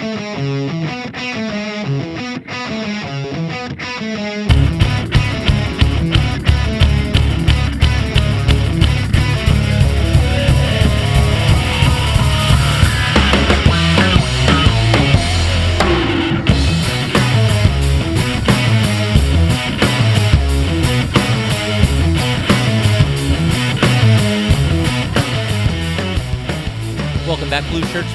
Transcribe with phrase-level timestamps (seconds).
[0.00, 0.59] back,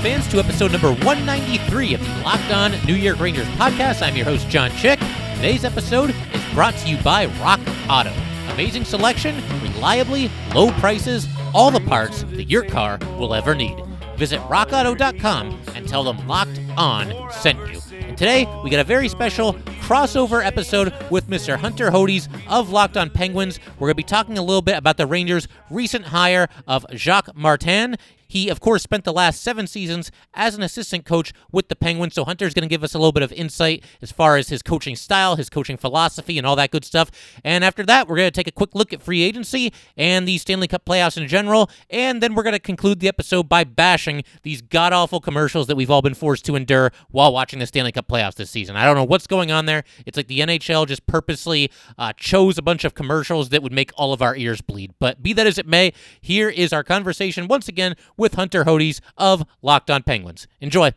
[0.05, 4.03] fans, to episode number 193 of the Locked On New York Rangers podcast.
[4.03, 4.99] I'm your host, John Chick.
[5.37, 8.13] Today's episode is brought to you by Rock Auto.
[8.49, 13.83] Amazing selection, reliably low prices, all the parts that your car will ever need.
[14.15, 17.81] Visit rockauto.com and tell them Locked On sent you.
[17.97, 21.57] And today, we got a very special crossover episode with Mr.
[21.57, 23.59] Hunter Hodes of Locked On Penguins.
[23.79, 27.35] We're going to be talking a little bit about the Rangers' recent hire of Jacques
[27.35, 27.95] Martin.
[28.27, 32.15] He, of course, spent the last seven seasons as an assistant coach with the Penguins.
[32.15, 34.61] So Hunter's going to give us a little bit of insight as far as his
[34.61, 37.11] coaching style, his coaching philosophy, and all that good stuff.
[37.43, 40.37] And after that, we're going to take a quick look at free agency and the
[40.37, 41.69] Stanley Cup playoffs in general.
[41.89, 45.75] And then we're going to conclude the episode by bashing these god awful commercials that
[45.75, 48.75] we've all been forced to endure while watching the Stanley Cup playoffs this season.
[48.75, 49.83] I don't know what's going on there.
[50.05, 53.91] It's like the NHL just purposely uh, chose a bunch of commercials that would make
[53.95, 54.93] all of our ears bleed.
[54.99, 58.99] But be that as it may, here is our conversation once again with Hunter Hodes
[59.17, 60.47] of Locked On Penguins.
[60.59, 60.91] Enjoy.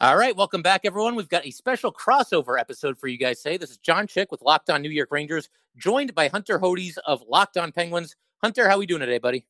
[0.00, 1.16] All right, welcome back, everyone.
[1.16, 3.56] We've got a special crossover episode for you guys today.
[3.56, 7.20] This is John Chick with Locked On New York Rangers, joined by Hunter Hodes of
[7.28, 8.14] Locked On Penguins.
[8.40, 9.44] Hunter, how are we doing today, buddy?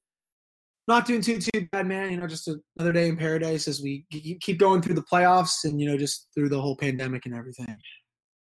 [0.86, 2.10] Not doing too too bad, man.
[2.10, 5.78] You know, just another day in paradise as we keep going through the playoffs and
[5.78, 7.76] you know just through the whole pandemic and everything.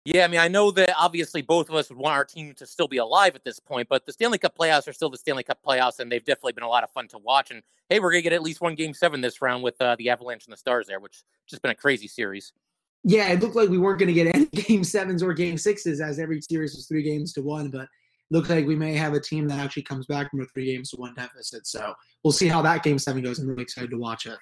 [0.07, 2.65] Yeah, I mean, I know that obviously both of us would want our team to
[2.65, 5.43] still be alive at this point, but the Stanley Cup playoffs are still the Stanley
[5.43, 7.51] Cup playoffs, and they've definitely been a lot of fun to watch.
[7.51, 10.11] And hey, we're gonna get at least one Game Seven this round with uh, the
[10.11, 12.53] Avalanche and the Stars there, which just been a crazy series.
[13.03, 16.21] Yeah, it looked like we weren't to get any Game Sevens or Game Sixes, as
[16.21, 17.69] every series was three games to one.
[17.71, 17.89] But
[18.31, 20.91] looks like we may have a team that actually comes back from a three games
[20.91, 21.67] to one deficit.
[21.67, 23.41] So we'll see how that Game Seven goes.
[23.41, 24.39] I'm really excited to watch it.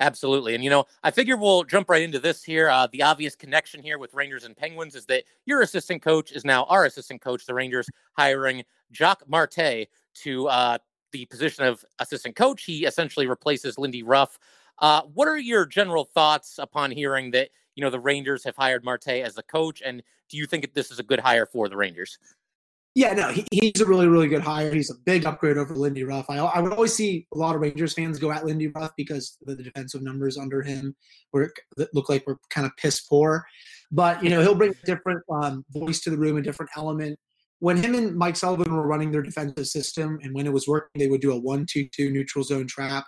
[0.00, 0.54] Absolutely.
[0.54, 2.70] And, you know, I figure we'll jump right into this here.
[2.70, 6.42] Uh, the obvious connection here with Rangers and Penguins is that your assistant coach is
[6.42, 7.44] now our assistant coach.
[7.44, 9.84] The Rangers hiring Jacques Martin
[10.14, 10.78] to uh,
[11.12, 12.64] the position of assistant coach.
[12.64, 14.38] He essentially replaces Lindy Ruff.
[14.78, 18.82] Uh, what are your general thoughts upon hearing that, you know, the Rangers have hired
[18.82, 19.82] Martin as the coach?
[19.84, 22.18] And do you think this is a good hire for the Rangers?
[22.96, 24.74] Yeah, no, he, he's a really, really good hire.
[24.74, 26.26] He's a big upgrade over Lindy Ruff.
[26.28, 29.36] I, I would always see a lot of Rangers fans go at Lindy Ruff because
[29.46, 30.96] the, the defensive numbers under him
[31.32, 31.52] were
[31.94, 33.46] look like we're kind of piss poor.
[33.92, 37.16] But you know, he'll bring a different um, voice to the room, a different element.
[37.60, 40.98] When him and Mike Sullivan were running their defensive system, and when it was working,
[40.98, 43.04] they would do a one-two-two neutral zone trap.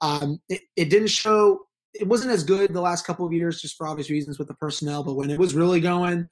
[0.00, 1.60] Um, it, it didn't show.
[1.92, 4.54] It wasn't as good the last couple of years, just for obvious reasons with the
[4.54, 5.02] personnel.
[5.02, 6.28] But when it was really going,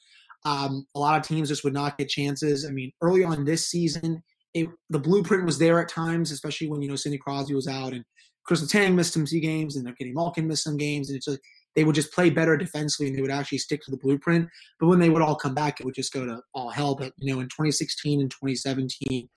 [0.48, 2.64] um, a lot of teams just would not get chances.
[2.64, 4.22] I mean, early on this season,
[4.54, 7.92] it, the blueprint was there at times, especially when you know Sidney Crosby was out
[7.92, 8.02] and
[8.46, 11.40] Chris Letang missed some games and Kenny Malkin missed some games, and it's like
[11.76, 14.48] they would just play better defensively and they would actually stick to the blueprint.
[14.80, 16.94] But when they would all come back, it would just go to all hell.
[16.94, 19.28] But you know, in 2016 and 2017,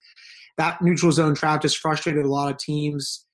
[0.57, 3.25] that neutral zone trap just frustrated a lot of teams.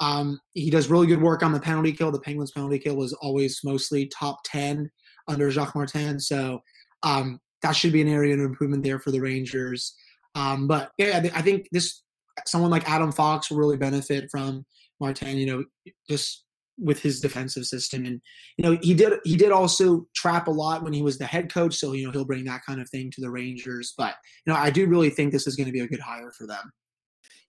[0.00, 2.10] Um, he does really good work on the penalty kill.
[2.10, 4.90] The Penguins' penalty kill was always mostly top 10
[5.28, 6.18] under Jacques Martin.
[6.18, 6.62] So
[7.02, 9.94] um, that should be an area of improvement there for the Rangers.
[10.34, 12.02] Um, but yeah, I think this
[12.46, 14.64] someone like Adam Fox will really benefit from
[15.00, 15.36] Martin.
[15.36, 15.64] You know,
[16.08, 16.44] just
[16.78, 18.20] with his defensive system, and
[18.56, 21.52] you know he did he did also trap a lot when he was the head
[21.52, 21.74] coach.
[21.74, 23.94] So you know he'll bring that kind of thing to the Rangers.
[23.96, 24.14] But
[24.44, 26.46] you know I do really think this is going to be a good hire for
[26.46, 26.72] them.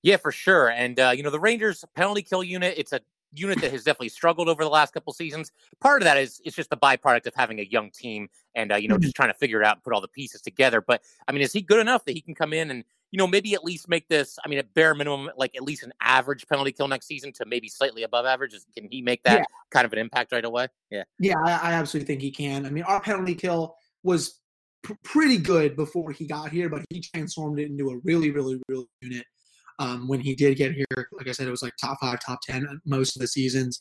[0.04, 0.70] Yeah, for sure.
[0.70, 2.76] And uh, you know the Rangers penalty kill unit.
[2.78, 3.02] It's a
[3.34, 5.52] unit that has definitely struggled over the last couple seasons.
[5.82, 8.76] Part of that is it's just a byproduct of having a young team and uh,
[8.76, 9.04] you know mm-hmm.
[9.04, 10.82] just trying to figure it out and put all the pieces together.
[10.82, 13.28] But I mean, is he good enough that he can come in and you know
[13.28, 14.38] maybe at least make this?
[14.44, 17.46] I mean, at bare minimum, like at least an average penalty kill next season to
[17.46, 18.56] maybe slightly above average.
[18.76, 19.46] Can he make that yeah.
[19.72, 20.68] kind of an impact right away?
[20.90, 22.66] Yeah, yeah, I, I, absolutely think he can.
[22.66, 24.40] I mean, our penalty kill was
[24.84, 28.60] p- pretty good before he got here, but he transformed it into a really, really,
[28.70, 29.26] really unit
[29.80, 31.10] um, when he did get here.
[31.14, 33.80] Like I said, it was like top five, top 10 most of the seasons.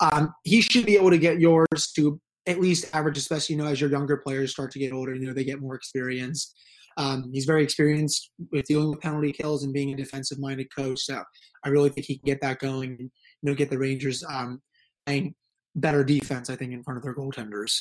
[0.00, 3.68] Um, he should be able to get yours to at least average, especially, you know,
[3.68, 6.54] as your younger players start to get older, you know, they get more experience.
[6.96, 11.00] Um, he's very experienced with dealing with penalty kills and being a defensive minded coach.
[11.00, 11.22] So
[11.64, 13.10] I really think he can get that going and,
[13.42, 14.60] you know, get the Rangers um,
[15.06, 15.34] playing
[15.76, 17.78] better defense, I think, in front of their goaltenders.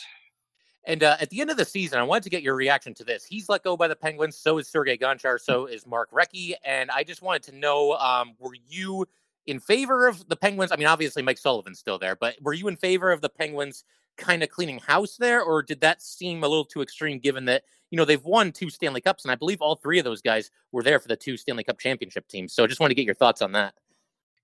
[0.87, 3.03] And uh, at the end of the season, I wanted to get your reaction to
[3.03, 3.25] this.
[3.25, 4.37] He's let go by the Penguins.
[4.37, 5.37] So is Sergei Gonchar.
[5.39, 6.53] So is Mark Recchi.
[6.63, 9.05] And I just wanted to know um, were you
[9.45, 10.71] in favor of the Penguins?
[10.71, 13.83] I mean, obviously, Mike Sullivan's still there, but were you in favor of the Penguins
[14.15, 17.63] kind of cleaning house there, or did that seem a little too extreme given that
[17.91, 20.51] you know they've won two Stanley Cups, and I believe all three of those guys
[20.71, 22.53] were there for the two Stanley Cup championship teams.
[22.53, 23.73] So I just wanted to get your thoughts on that.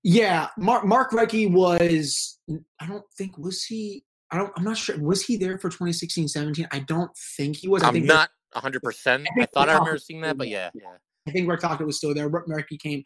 [0.02, 2.38] Yeah, Mark Mark Recchi was.
[2.78, 4.04] I don't think was he.
[4.34, 4.52] I don't.
[4.56, 4.98] I'm not sure.
[4.98, 6.66] Was he there for 2016, 17?
[6.72, 7.84] I don't think he was.
[7.84, 8.82] I'm I think not 100.
[8.82, 10.96] percent I thought I remember seeing that, but yeah, yeah.
[11.28, 12.28] I think Rick Tocchet was still there.
[12.28, 13.04] Rick Recchi came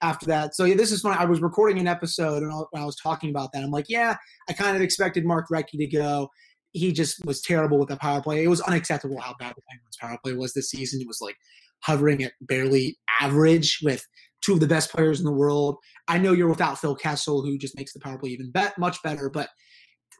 [0.00, 0.54] after that.
[0.54, 1.16] So yeah, this is funny.
[1.18, 3.62] I was recording an episode and I was talking about that.
[3.62, 4.16] I'm like, yeah,
[4.48, 6.30] I kind of expected Mark Recchi to go.
[6.72, 8.42] He just was terrible with the power play.
[8.42, 11.02] It was unacceptable how bad the Penguins power play was this season.
[11.02, 11.36] It was like
[11.82, 14.02] hovering at barely average with
[14.42, 15.76] two of the best players in the world.
[16.08, 19.02] I know you're without Phil Kessel, who just makes the power play even bet much
[19.02, 19.50] better, but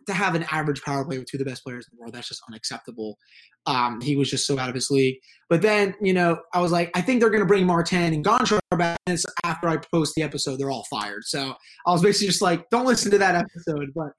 [0.07, 2.15] to have an average power play with two of the best players in the world,
[2.15, 3.19] that's just unacceptable.
[3.67, 5.17] Um, he was just so out of his league.
[5.49, 8.25] But then, you know, I was like, I think they're going to bring Martin and
[8.25, 8.99] Gonchar back.
[9.07, 11.25] And after I post the episode, they're all fired.
[11.25, 11.55] So
[11.87, 13.91] I was basically just like, don't listen to that episode.
[13.95, 14.13] But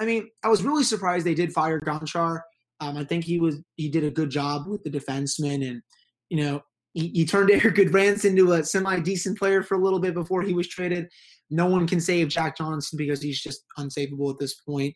[0.00, 2.40] I mean, I was really surprised they did fire Gonchar.
[2.80, 5.80] Um, I think he was he did a good job with the defenseman, and
[6.28, 6.60] you know,
[6.92, 10.42] he, he turned Erik Gudbranson into a semi decent player for a little bit before
[10.42, 11.06] he was traded.
[11.50, 14.94] No one can save Jack Johnson because he's just unsavable at this point.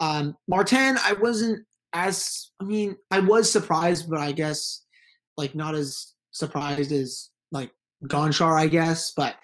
[0.00, 1.64] Um, Martin, I wasn't
[1.94, 4.84] as I mean, I was surprised, but I guess
[5.36, 7.70] like not as surprised as like
[8.06, 9.12] Gonchar, I guess.
[9.16, 9.36] But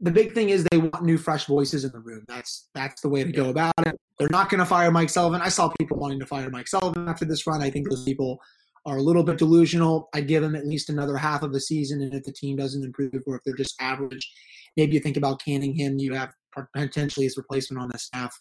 [0.00, 2.24] the big thing is they want new, fresh voices in the room.
[2.28, 3.96] That's that's the way to go about it.
[4.18, 5.42] They're not going to fire Mike Sullivan.
[5.42, 7.62] I saw people wanting to fire Mike Sullivan after this run.
[7.62, 8.40] I think those people
[8.86, 10.08] are a little bit delusional.
[10.14, 12.84] I'd give him at least another half of the season, and if the team doesn't
[12.84, 14.30] improve, or if they're just average,
[14.76, 15.98] maybe you think about canning him.
[15.98, 16.32] You have
[16.74, 18.40] potentially his replacement on the staff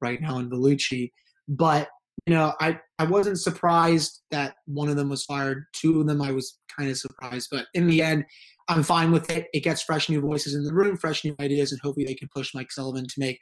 [0.00, 1.10] right now in Vellucci.
[1.48, 1.88] But
[2.26, 5.64] you know, I I wasn't surprised that one of them was fired.
[5.72, 8.24] Two of them I was kind of surprised, but in the end,
[8.68, 9.46] I'm fine with it.
[9.54, 12.28] It gets fresh new voices in the room, fresh new ideas, and hopefully they can
[12.34, 13.38] push Mike Sullivan to make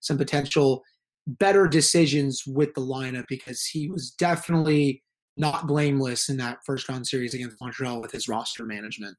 [0.00, 0.82] some potential
[1.26, 5.02] better decisions with the lineup because he was definitely
[5.36, 9.16] not blameless in that first round series against Montreal with his roster management.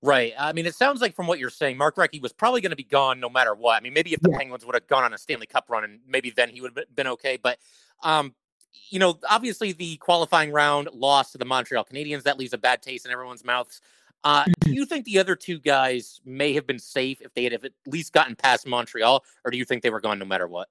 [0.00, 0.32] Right.
[0.38, 2.76] I mean, it sounds like from what you're saying, Mark Recchi was probably going to
[2.76, 3.76] be gone no matter what.
[3.76, 4.38] I mean, maybe if the yeah.
[4.38, 6.94] Penguins would have gone on a Stanley Cup run, and maybe then he would have
[6.94, 7.36] been okay.
[7.36, 7.58] But,
[8.04, 8.34] um,
[8.90, 12.80] you know, obviously the qualifying round loss to the Montreal Canadiens that leaves a bad
[12.80, 13.80] taste in everyone's mouths.
[14.24, 14.72] Uh, do mm-hmm.
[14.72, 18.12] you think the other two guys may have been safe if they had at least
[18.12, 20.68] gotten past Montreal, or do you think they were gone no matter what?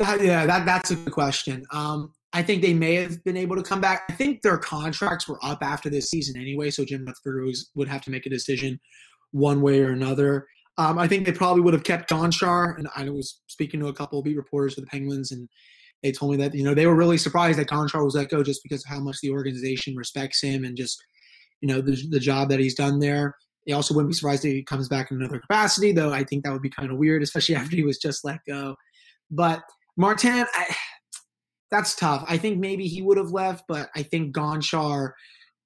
[0.00, 1.64] Yeah, that that's a good question.
[1.70, 4.02] Um, I think they may have been able to come back.
[4.10, 8.02] I think their contracts were up after this season anyway, so Jim Rutherford would have
[8.02, 8.80] to make a decision
[9.30, 10.48] one way or another.
[10.76, 13.94] Um, I think they probably would have kept Gonchar, and I was speaking to a
[13.94, 15.48] couple of beat reporters for the Penguins, and
[16.02, 18.42] they told me that you know they were really surprised that Gonchar was let go
[18.42, 21.00] just because of how much the organization respects him and just
[21.60, 23.36] you know the, the job that he's done there.
[23.64, 26.12] They also wouldn't be surprised if he comes back in another capacity, though.
[26.12, 28.74] I think that would be kind of weird, especially after he was just let go.
[29.30, 29.62] But
[29.96, 30.76] Martin, I,
[31.74, 32.24] that's tough.
[32.28, 35.12] I think maybe he would have left, but I think Gonchar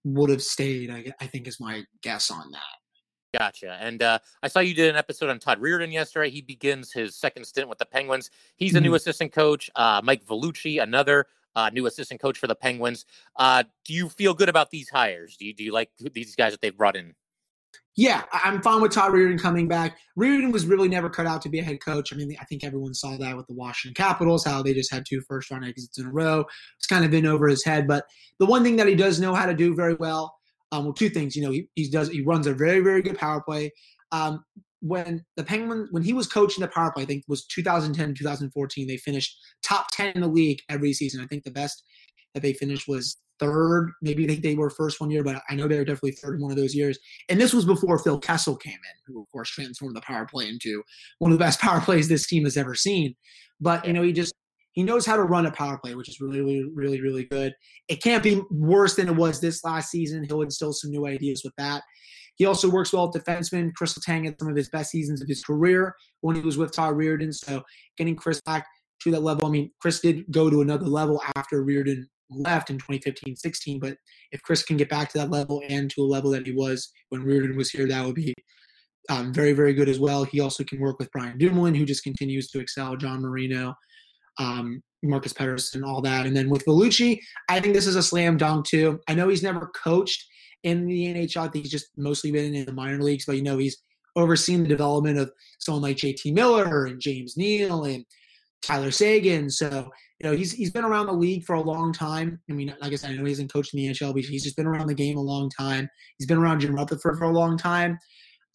[0.04, 0.90] would have stayed.
[0.90, 3.38] I, I think is my guess on that.
[3.38, 3.76] Gotcha.
[3.78, 6.30] And uh, I saw you did an episode on Todd Reirden yesterday.
[6.30, 8.30] He begins his second stint with the Penguins.
[8.56, 8.84] He's a mm-hmm.
[8.84, 9.68] new assistant coach.
[9.76, 13.04] Uh, Mike Vellucci, another uh, new assistant coach for the Penguins.
[13.36, 15.36] Uh, do you feel good about these hires?
[15.36, 17.14] Do you do you like these guys that they've brought in?
[17.98, 19.98] Yeah, I'm fine with Todd Reirden coming back.
[20.16, 22.12] Reirden was really never cut out to be a head coach.
[22.12, 25.04] I mean, I think everyone saw that with the Washington Capitals, how they just had
[25.04, 26.44] two first round exits in a row.
[26.76, 27.88] It's kind of been over his head.
[27.88, 28.04] But
[28.38, 30.32] the one thing that he does know how to do very well,
[30.70, 31.34] um, well, two things.
[31.34, 33.72] You know, he, he does he runs a very very good power play.
[34.12, 34.44] Um,
[34.80, 38.86] when the Penguins when he was coaching the power play, I think was 2010 2014.
[38.86, 41.20] They finished top 10 in the league every season.
[41.20, 41.82] I think the best
[42.38, 43.92] that they finished was third.
[44.02, 46.42] Maybe they, they were first one year, but I know they were definitely third in
[46.42, 46.98] one of those years.
[47.28, 50.48] And this was before Phil Kessel came in, who of course transformed the power play
[50.48, 50.82] into
[51.18, 53.14] one of the best power plays this team has ever seen.
[53.60, 54.34] But you know, he just
[54.72, 57.52] he knows how to run a power play, which is really, really, really, really good.
[57.88, 60.24] It can't be worse than it was this last season.
[60.24, 61.82] He'll instill some new ideas with that.
[62.36, 63.74] He also works well with defensemen.
[63.74, 66.72] Chris Letang had some of his best seasons of his career when he was with
[66.72, 67.34] Todd Reirden.
[67.34, 67.64] So
[67.96, 68.66] getting Chris back
[69.02, 69.46] to that level.
[69.46, 73.80] I mean, Chris did go to another level after Reirden left in 2015 16.
[73.80, 73.96] But
[74.32, 76.90] if Chris can get back to that level and to a level that he was
[77.08, 78.34] when Reirden was here, that would be
[79.08, 80.24] um, very, very good as well.
[80.24, 83.74] He also can work with Brian Dumoulin, who just continues to excel, John Marino,
[84.38, 86.26] um, Marcus Pettersson, all that.
[86.26, 87.18] And then with Vellucci,
[87.48, 89.00] I think this is a slam dunk too.
[89.08, 90.24] I know he's never coached
[90.64, 91.48] in the NHL.
[91.48, 93.78] I think he's just mostly been in the minor leagues, but you know, he's
[94.16, 98.04] overseen the development of someone like JT Miller and James Neal and
[98.62, 99.48] Tyler Seguin.
[99.48, 99.88] So
[100.20, 102.40] you know, he's he's been around the league for a long time.
[102.50, 104.42] I mean, like I said, I know he hasn't coached in the NHL, but he's
[104.42, 105.88] just been around the game a long time.
[106.18, 107.98] He's been around Jim Rutherford for a long time.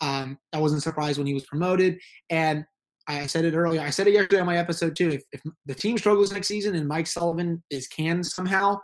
[0.01, 1.97] Um, I wasn't surprised when he was promoted.
[2.29, 2.65] And
[3.07, 3.81] I said it earlier.
[3.81, 5.09] I said it yesterday on my episode too.
[5.09, 8.79] If, if the team struggles next season and Mike Sullivan is canned somehow,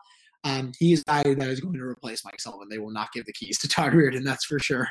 [0.45, 2.69] um, he is guy that is going to replace Mike Sullivan.
[2.69, 4.88] They will not give the keys to Todd Reirden, that's for sure.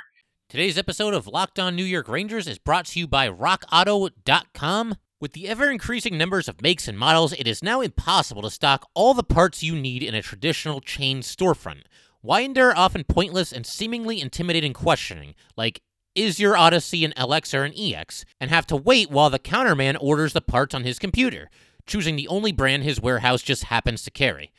[0.48, 4.94] Today's episode of Locked On New York Rangers is brought to you by RockAuto.com.
[5.20, 8.88] With the ever increasing numbers of makes and models, it is now impossible to stock
[8.94, 11.82] all the parts you need in a traditional chain storefront.
[12.20, 15.82] Why endure often pointless and seemingly intimidating questioning, like,
[16.14, 19.96] is your Odyssey an LX or an EX, and have to wait while the counterman
[20.00, 21.50] orders the parts on his computer,
[21.84, 24.52] choosing the only brand his warehouse just happens to carry?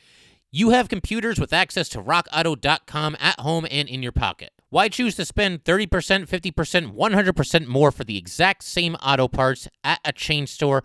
[0.50, 4.52] You have computers with access to rockauto.com at home and in your pocket.
[4.72, 5.88] Why choose to spend 30%,
[6.28, 10.84] 50%, 100% more for the exact same auto parts at a chain store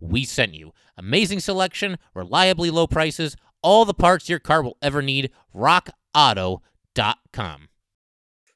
[0.00, 0.72] we sent you.
[0.96, 5.30] Amazing selection, reliably low prices, all the parts your car will ever need.
[5.54, 7.68] RockAuto.com.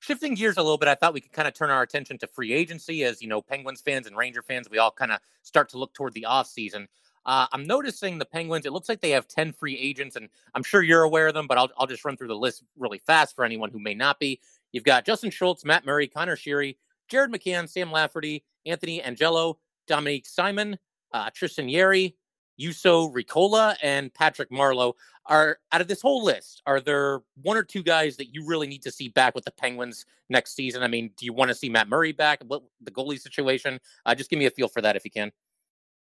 [0.01, 2.27] Shifting gears a little bit, I thought we could kind of turn our attention to
[2.27, 5.69] free agency as, you know, Penguins fans and Ranger fans, we all kind of start
[5.71, 6.89] to look toward the offseason.
[7.25, 10.65] Uh, I'm noticing the Penguins, it looks like they have 10 free agents, and I'm
[10.65, 13.37] sure you're aware of them, but I'll, I'll just run through the list really fast
[13.37, 14.41] for anyone who may not be.
[14.73, 19.59] You've got Justin Schultz, Matt Murray, Conor Sheary, Jared McCann, Sam Lafferty, Anthony Angello,
[19.89, 20.79] Dominik Simon,
[21.13, 22.17] uh, Tristan Jarry,
[22.61, 24.95] Juuso Riikola, and Patrick Marleau.
[25.27, 28.67] Are out of this whole list, are there one or two guys that you really
[28.67, 30.83] need to see back with the Penguins next season?
[30.83, 32.43] I mean, do you want to see Matt Murray back?
[32.47, 33.79] What the goalie situation?
[34.05, 35.31] Uh, just give me a feel for that if you can.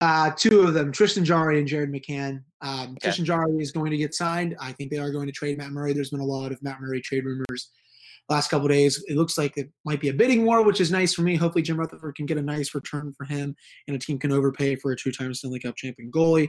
[0.00, 2.42] Uh, two of them, Tristan Jarry and Jared McCann.
[2.60, 2.96] Um, okay.
[3.02, 4.56] Tristan Jarry is going to get signed.
[4.60, 5.92] I think they are going to trade Matt Murray.
[5.92, 7.70] There's been a lot of Matt Murray trade rumors
[8.32, 9.02] last couple days.
[9.08, 11.36] It looks like it might be a bidding war, which is nice for me.
[11.36, 13.54] Hopefully, Jim Rutherford can get a nice return for him,
[13.86, 16.48] and a team can overpay for a two-time Stanley Cup champion goalie.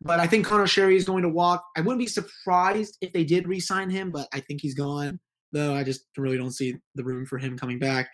[0.00, 1.64] But I think Conor Sheary is going to walk.
[1.76, 5.20] I wouldn't be surprised if they did re-sign him, but I think he's gone.
[5.52, 8.08] Though I just really don't see the room for him coming back.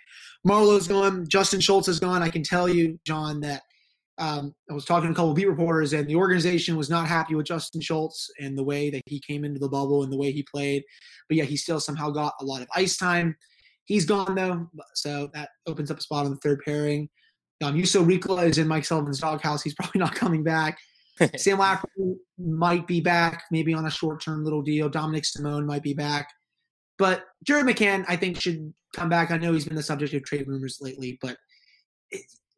[0.44, 1.24] Marleau's gone.
[1.28, 2.20] Justin Schultz is gone.
[2.20, 3.62] I can tell you, John, that
[4.18, 7.06] um, I was talking to a couple of beat reporters, and the organization was not
[7.06, 10.16] happy with Justin Schultz and the way that he came into the bubble and the
[10.16, 10.82] way he played.
[11.28, 13.36] But yeah, he still somehow got a lot of ice time.
[13.84, 17.08] He's gone though, so that opens up a spot on the third pairing.
[17.62, 19.62] Um, Juuso Riikola is in Mike Sullivan's doghouse.
[19.62, 20.78] He's probably not coming back.
[21.36, 24.88] Sam Lafferty might be back, maybe on a short-term little deal.
[24.88, 26.28] Dominik Simon might be back,
[26.96, 29.30] but Jared McCann, I think, should come back.
[29.30, 31.36] I know he's been the subject of trade rumors lately, but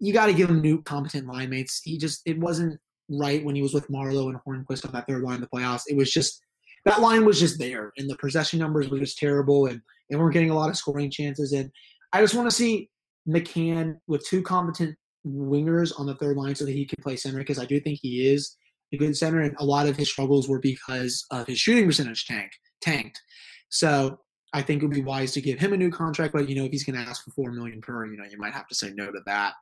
[0.01, 1.81] you got to give him new competent line mates.
[1.85, 2.81] He just it wasn't
[3.11, 5.83] right when he was with Marleau and Hornqvist on that third line in the playoffs.
[5.89, 6.43] It was just
[6.87, 10.33] that line was just there, and the possession numbers were just terrible, and they weren't
[10.33, 11.53] getting a lot of scoring chances.
[11.53, 11.71] And
[12.13, 12.89] I just want to see
[13.29, 17.39] McCann with two competent wingers on the third line so that he can play center
[17.39, 18.57] because I do think he is
[18.93, 22.27] a good center, and a lot of his struggles were because of his shooting percentage
[22.27, 23.21] tank tanked.
[23.69, 24.19] So
[24.53, 26.65] I think it would be wise to give him a new contract, but you know,
[26.65, 28.75] if he's going to ask for four million per, you know, you might have to
[28.75, 29.55] say no to that.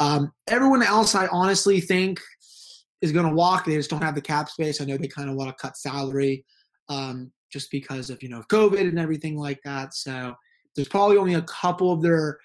[0.00, 2.20] Um, everyone else, I honestly think,
[3.00, 3.64] is going to walk.
[3.64, 4.80] They just don't have the cap space.
[4.80, 6.44] I know they kind of want to cut salary
[6.88, 9.94] um, just because of you know COVID and everything like that.
[9.94, 10.34] So
[10.74, 12.38] there's probably only a couple of their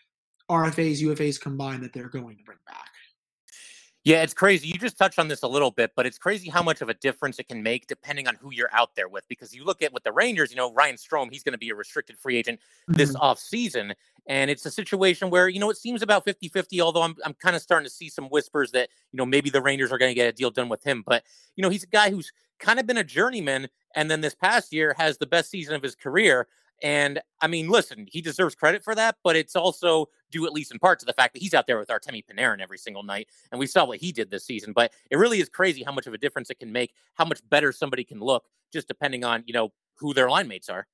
[0.49, 2.89] RFAs, UFAs combined that they're going to bring back.
[4.09, 4.67] Yeah, it's crazy.
[4.67, 6.95] You just touched on this a little bit, but it's crazy how much of a
[6.95, 9.23] difference it can make depending on who you're out there with.
[9.27, 11.69] Because you look at with the Rangers, you know, Ryan Strome, he's going to be
[11.69, 13.21] a restricted free agent this mm-hmm.
[13.21, 13.93] off season.
[14.25, 17.35] And it's a situation where, you know, it seems about 50 50, although I'm, I'm
[17.35, 20.09] kind of starting to see some whispers that, you know, maybe the Rangers are going
[20.09, 21.03] to get a deal done with him.
[21.05, 21.23] But,
[21.55, 24.73] you know, he's a guy who's kind of been a journeyman and then this past
[24.73, 26.47] year has the best season of his career.
[26.81, 30.71] And I mean, listen, he deserves credit for that, but it's also due at least
[30.71, 33.27] in part to the fact that he's out there with Artemi Panarin every single night,
[33.51, 34.73] and we saw what he did this season.
[34.73, 37.41] But it really is crazy how much of a difference it can make, how much
[37.49, 40.87] better somebody can look, just depending on you know who their line mates are.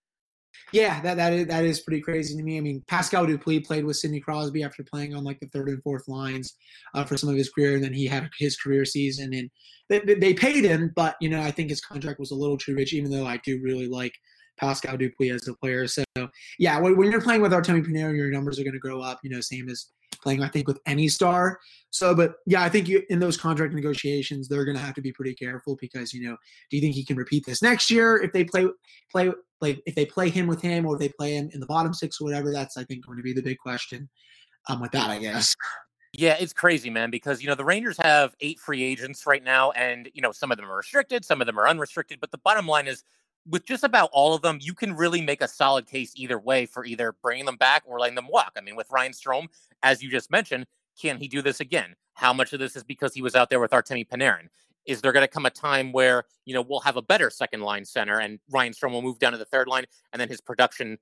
[0.72, 2.58] Yeah, that that is, that is pretty crazy to me.
[2.58, 5.82] I mean, Pascal Dupuis played with Sidney Crosby after playing on like the third and
[5.84, 6.56] fourth lines
[6.94, 9.50] uh, for some of his career, and then he had his career season, and
[9.90, 12.76] they, they paid him, but you know I think his contract was a little too
[12.76, 12.94] rich.
[12.94, 14.14] Even though I do really like
[14.58, 15.88] Pascal Dupuis as a player.
[15.88, 16.04] So
[16.60, 19.20] yeah, when, when you're playing with Artemi Panarin, your numbers are going to grow up.
[19.24, 19.88] You know, same as
[20.22, 21.60] playing I think with any star.
[21.92, 25.02] So, but yeah, I think you in those contract negotiations, they're going to have to
[25.02, 26.38] be pretty careful because you know,
[26.70, 28.68] do you think he can repeat this next year if they play
[29.12, 31.66] play play if they play him with him or if they play him in the
[31.66, 32.52] bottom six or whatever?
[32.52, 34.10] That's I think going to be the big question.
[34.68, 35.56] Um, with that, I guess.
[36.18, 39.72] Yeah, it's crazy, man, because you know the Rangers have eight free agents right now,
[39.72, 42.20] and you know some of them are restricted, some of them are unrestricted.
[42.22, 43.04] But the bottom line is,
[43.48, 46.66] with just about all of them, you can really make a solid case either way
[46.66, 48.54] for either bringing them back or letting them walk.
[48.58, 49.48] I mean, with Ryan Strome,
[49.84, 50.66] as you just mentioned,
[51.00, 51.96] can he do this again?
[52.14, 54.48] How much of this is because he was out there with Artemi Panarin?
[54.86, 57.62] Is there going to come a time where you know we'll have a better second
[57.62, 60.42] line center and Ryan Strome will move down to the third line, and then his
[60.42, 60.98] production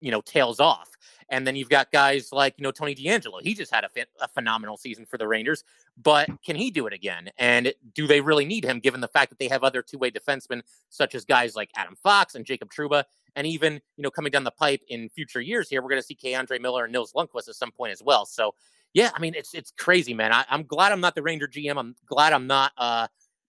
[0.00, 0.88] you know tails off.
[1.30, 3.88] And then you've got guys like you know tony deangelo he just had a,
[4.20, 5.64] a, phenomenal season for the rangers
[6.02, 7.30] but can he do it again?
[7.38, 10.62] And do they really need him given the fact that they have other two-way defensemen
[10.88, 13.04] such as guys like adam fox and jacob trouba?
[13.36, 16.06] And even you know coming down the pipe in future years here we're going to
[16.06, 16.34] see K.
[16.34, 18.26] Andre Miller and Nils Lundkvist at some point as well.
[18.26, 18.54] So
[18.94, 20.32] yeah i mean it's it's crazy man.
[20.32, 23.06] I, i'm glad i'm not the ranger gm i'm glad i'm not uh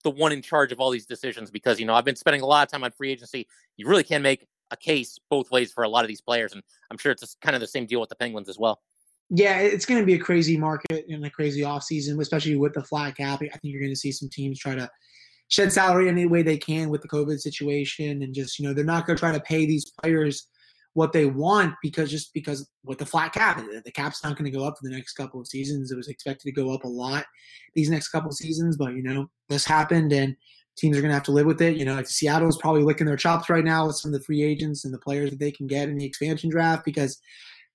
[0.04, 2.48] the one in charge of all these decisions because you know i've been spending a
[2.48, 3.48] lot of time on free agency.
[3.78, 6.64] You really can make a case both ways for a lot of these players, and
[6.92, 8.82] I'm sure it's kind of the same deal with the Penguins as well.
[9.30, 12.84] Yeah, it's going to be a crazy market and a crazy offseason, especially with the
[12.84, 13.42] flat cap.
[13.44, 14.90] I think you're going to see some teams try to
[15.50, 18.86] shed salary any way they can with the COVID situation, and just you know they're
[18.86, 20.48] not going to try to pay these players
[20.94, 24.58] what they want because just because with the flat cap, the cap's not going to
[24.58, 25.92] go up for the next couple of seasons.
[25.92, 27.26] It was expected to go up a lot
[27.76, 30.36] these next couple of seasons, but you know this happened and
[30.80, 31.78] teams are going to have to live with it.
[31.78, 34.86] You know, Seattle's probably licking their chops right now with some of the free agents
[34.86, 37.20] and the players that they can get in the expansion draft because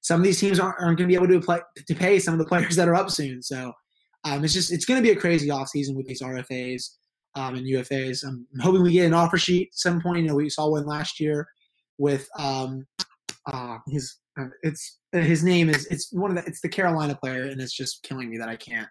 [0.01, 2.35] some of these teams aren't, aren't going to be able to play to pay some
[2.35, 3.43] of the players that are up soon.
[3.43, 3.73] So
[4.25, 6.91] um, it's just it's going to be a crazy offseason with these RFAs
[7.35, 8.25] um, and UFAs.
[8.27, 10.23] I'm hoping we get an offer sheet at some point.
[10.23, 11.47] You know, we saw one last year
[11.99, 12.87] with um,
[13.47, 17.45] uh, his uh, it's his name is it's one of the it's the Carolina player
[17.45, 18.89] and it's just killing me that I can't.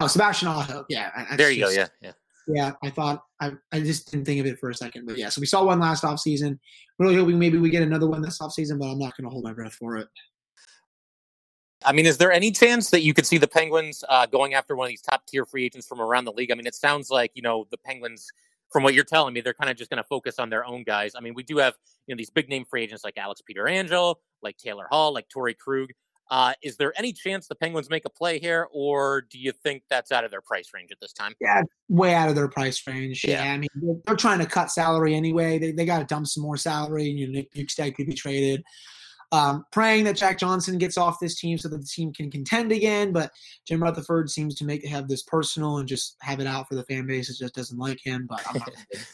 [0.00, 0.84] Oh, Sebastian Aho.
[0.88, 1.10] Yeah.
[1.36, 1.80] There you just, go.
[1.80, 1.88] Yeah.
[2.00, 2.12] Yeah.
[2.48, 5.28] Yeah, I thought I, I just didn't think of it for a second, but yeah.
[5.28, 6.58] So we saw one last off season.
[6.98, 9.30] Really hoping maybe we get another one this off season, but I'm not going to
[9.30, 10.08] hold my breath for it.
[11.84, 14.76] I mean, is there any chance that you could see the Penguins uh, going after
[14.76, 16.50] one of these top tier free agents from around the league?
[16.50, 18.28] I mean, it sounds like you know the Penguins,
[18.72, 20.82] from what you're telling me, they're kind of just going to focus on their own
[20.84, 21.12] guys.
[21.16, 21.74] I mean, we do have
[22.06, 25.56] you know these big name free agents like Alex Pietrangelo, like Taylor Hall, like Torey
[25.56, 25.90] Krug.
[26.32, 29.82] Uh, is there any chance the Penguins make a play here, or do you think
[29.90, 31.34] that's out of their price range at this time?
[31.42, 33.22] Yeah, way out of their price range.
[33.22, 35.58] Yeah, yeah I mean they're, they're, trying to cut salary anyway.
[35.58, 38.14] They, they got to dump some more salary, and you know, Nick Bjugstad could be
[38.14, 38.64] traded.
[39.30, 42.72] Um, praying that Jack Johnson gets off this team so that the team can contend
[42.72, 43.12] again.
[43.12, 43.30] But
[43.68, 46.84] Jim Rutherford seems to make have this personal and just have it out for the
[46.84, 47.28] fan base.
[47.28, 48.26] It just doesn't like him.
[48.26, 48.70] But I'm not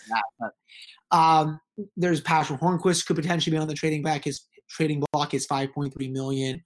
[0.09, 0.23] that.
[1.11, 1.61] But um,
[1.97, 4.23] there's Patric Hornqvist could potentially be on the trading back.
[4.23, 6.63] His trading block is 5.3 million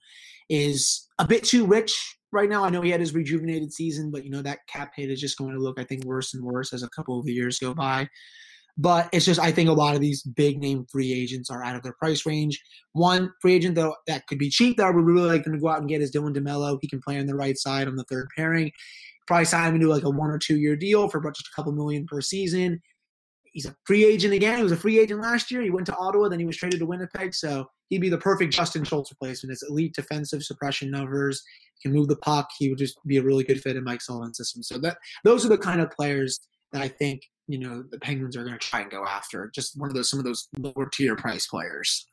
[0.49, 2.63] is a bit too rich right now.
[2.63, 5.37] I know he had his rejuvenated season, but you know that cap hit is just
[5.37, 8.09] going to look, I think, worse and worse as a couple of years go by.
[8.75, 11.75] But it's just I think a lot of these big name free agents are out
[11.75, 12.59] of their price range.
[12.93, 15.59] One free agent though that could be cheap that I would really like them to
[15.59, 16.79] go out and get is Dylan DeMelo.
[16.81, 18.71] He can play on the right side on the third pairing.
[19.27, 21.55] Probably sign him to like a one or two year deal for about just a
[21.55, 22.81] couple million per season.
[23.43, 24.57] He's a free agent again.
[24.57, 25.61] He was a free agent last year.
[25.61, 27.35] He went to Ottawa, then he was traded to Winnipeg.
[27.35, 29.51] So he'd be the perfect Justin Schultz replacement.
[29.51, 31.43] His elite defensive suppression numbers,
[31.75, 32.49] he can move the puck.
[32.57, 34.63] He would just be a really good fit in Mike Sullivan's system.
[34.63, 36.39] So that those are the kind of players
[36.71, 39.51] that I think you know the Penguins are going to try and go after.
[39.53, 42.07] Just one of those some of those lower tier price players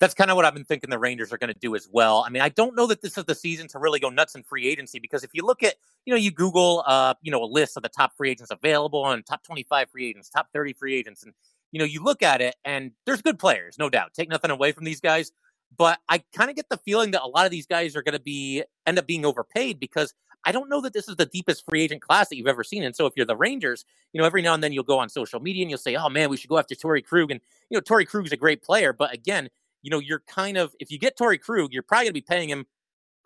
[0.00, 2.22] that's kind of what I've been thinking the Rangers are going to do as well.
[2.24, 4.42] I mean, I don't know that this is the season to really go nuts in
[4.44, 7.46] free agency because if you look at, you know, you Google, uh, you know, a
[7.46, 10.94] list of the top free agents available and top 25 free agents, top 30 free
[10.96, 11.32] agents, and
[11.72, 14.14] you know, you look at it and there's good players, no doubt.
[14.14, 15.32] Take nothing away from these guys,
[15.76, 18.14] but I kind of get the feeling that a lot of these guys are going
[18.14, 21.64] to be end up being overpaid because I don't know that this is the deepest
[21.68, 22.82] free agent class that you've ever seen.
[22.82, 25.08] And so if you're the Rangers, you know, every now and then you'll go on
[25.08, 27.76] social media and you'll say, "Oh man, we should go after Torey Krug." And you
[27.76, 29.48] know, Torey Krug's a great player, but again,
[29.82, 32.20] you know, you're kind of if you get Torey Krug, you're probably going to be
[32.22, 32.66] paying him,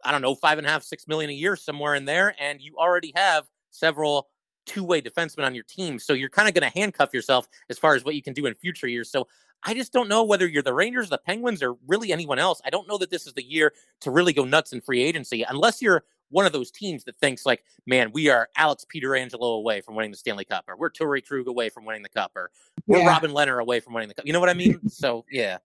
[0.05, 2.61] I don't know, five and a half, six million a year somewhere in there, and
[2.61, 4.28] you already have several
[4.66, 5.98] two-way defensemen on your team.
[5.98, 8.46] So you're kind of going to handcuff yourself as far as what you can do
[8.46, 9.11] in future years.
[9.11, 9.29] So
[9.64, 12.61] I just don't know whether you're the Rangers, the Penguins, or really anyone else.
[12.64, 15.44] I don't know that this is the year to really go nuts in free agency
[15.48, 19.81] unless you're one of those teams that thinks like, man, we are Alex Pietrangelo away
[19.83, 22.51] from winning the Stanley Cup, or we're Torey Krug away from winning the Cup, or
[22.87, 23.07] we're yeah.
[23.07, 24.27] Robin Lehner away from winning the Cup.
[24.27, 24.88] You know what I mean?
[24.88, 25.59] so yeah.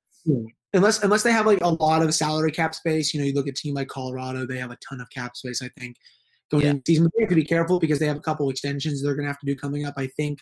[0.73, 3.47] Unless unless they have like a lot of salary cap space, you know, you look
[3.47, 5.61] at a team like Colorado, they have a ton of cap space.
[5.61, 5.95] I think
[6.51, 6.69] going yeah.
[6.71, 7.09] into the season.
[7.15, 9.39] They have to be careful because they have a couple extensions they're going to have
[9.39, 9.95] to do coming up.
[9.97, 10.39] I think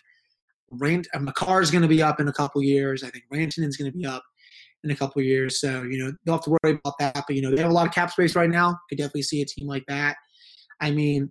[0.70, 3.04] Rant uh, is going to be up in a couple years.
[3.04, 4.22] I think Rantanen's going to be up
[4.84, 5.60] in a couple years.
[5.60, 7.24] So you know they'll have to worry about that.
[7.26, 8.78] But you know they have a lot of cap space right now.
[8.88, 10.16] Could definitely see a team like that.
[10.80, 11.30] I mean,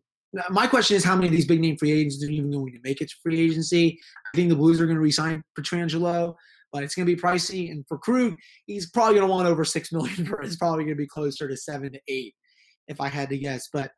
[0.50, 2.80] my question is how many of these big name free agents are even going to
[2.84, 4.00] make it to free agency?
[4.34, 6.36] I think the Blues are going to resign Pietrangelo,
[6.72, 7.72] but it's going to be pricey.
[7.72, 8.36] And for Krug,
[8.66, 10.42] he's probably going to want over six million for.
[10.42, 12.36] It's probably going to be closer to seven to eight,
[12.88, 13.70] if I had to guess.
[13.72, 13.92] But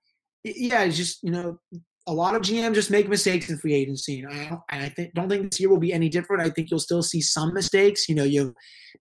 [0.55, 1.59] yeah, it's just you know
[2.07, 4.21] a lot of GM just make mistakes in free agency.
[4.21, 6.41] And I don't, I think, don't think this year will be any different.
[6.41, 8.07] I think you'll still see some mistakes.
[8.07, 8.53] You know, you have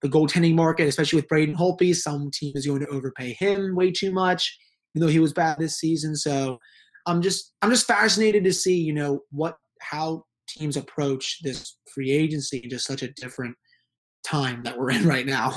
[0.02, 1.94] the goaltending market, especially with Braden Holtby.
[1.94, 4.58] Some team is going to overpay him way too much,
[4.94, 6.16] even though he was bad this season.
[6.16, 6.58] So
[7.06, 12.10] I'm just I'm just fascinated to see you know what how teams approach this free
[12.10, 13.54] agency in just such a different
[14.24, 15.52] time that we're in right now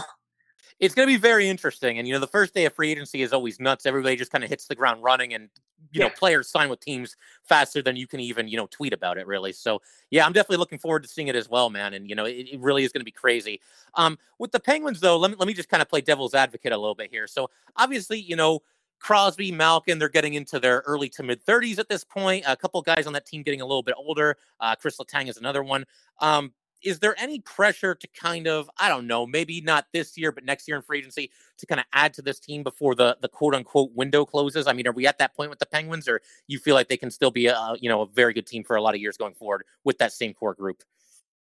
[0.79, 1.97] it's going to be very interesting.
[1.97, 3.85] And you know, the first day of free agency is always nuts.
[3.85, 5.49] Everybody just kind of hits the ground running, and
[5.91, 6.07] you yeah.
[6.07, 9.27] know, players sign with teams faster than you can even you know tweet about it.
[9.27, 11.93] Really, so yeah, I'm definitely looking forward to seeing it as well, man.
[11.93, 13.59] And you know, it, it really is going to be crazy.
[13.95, 16.71] Um, with the Penguins, though, let me let me just kind of play devil's advocate
[16.71, 17.27] a little bit here.
[17.27, 18.61] So obviously, you know.
[19.01, 22.43] Crosby, Malkin, they're getting into their early to mid 30s at this point.
[22.45, 24.35] A couple guys on that team getting a little bit older.
[24.59, 25.85] Uh, Chris Letang is another one.
[26.19, 26.51] Um,
[26.83, 30.45] is there any pressure to kind of I don't know maybe not this year but
[30.45, 33.27] next year in free agency to kind of add to this team before the the
[33.27, 34.67] quote unquote window closes?
[34.67, 36.97] I mean, are we at that point with the Penguins, or you feel like they
[36.97, 39.17] can still be a you know a very good team for a lot of years
[39.17, 40.83] going forward with that same core group?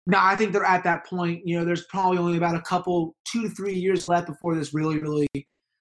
[0.07, 1.45] No, I think they're at that point.
[1.45, 4.73] You know, there's probably only about a couple, two to three years left before this
[4.73, 5.27] really, really